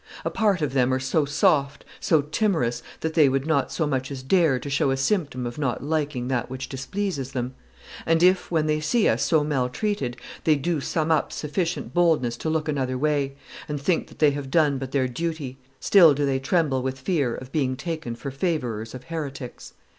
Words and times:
A 0.25 0.31
part 0.31 0.63
of 0.63 0.73
them 0.73 0.91
are 0.95 0.99
so 0.99 1.25
soft, 1.25 1.85
so 1.99 2.23
timorous, 2.23 2.81
that 3.01 3.13
they 3.13 3.29
would 3.29 3.45
not 3.45 3.71
so 3.71 3.85
much 3.85 4.09
as 4.09 4.23
dare 4.23 4.57
to 4.57 4.67
show 4.67 4.89
a 4.89 4.97
symptom 4.97 5.45
of 5.45 5.59
not 5.59 5.83
liking 5.83 6.27
that 6.27 6.49
which 6.49 6.67
displeases 6.67 7.33
them; 7.33 7.53
and 8.07 8.23
if, 8.23 8.49
when 8.49 8.65
they 8.65 8.79
see 8.79 9.07
us 9.07 9.21
so 9.21 9.43
maltreated, 9.43 10.17
they 10.43 10.55
do 10.55 10.81
summon 10.81 11.11
up 11.15 11.31
sufficient 11.31 11.93
boldness 11.93 12.35
to 12.37 12.49
look 12.49 12.67
another 12.67 12.97
way, 12.97 13.35
and 13.69 13.79
think 13.79 14.07
that 14.07 14.17
they 14.17 14.31
have 14.31 14.49
done 14.49 14.79
but 14.79 14.91
their 14.91 15.07
duty, 15.07 15.59
still 15.79 16.15
do 16.15 16.25
they 16.25 16.39
tremble 16.39 16.81
with 16.81 16.99
fear 16.99 17.35
of 17.35 17.51
being 17.51 17.75
taken 17.77 18.15
for 18.15 18.31
favorers 18.31 18.95
of 18.95 19.03
heretics." 19.03 19.75